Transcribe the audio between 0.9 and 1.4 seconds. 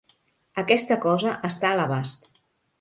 cosa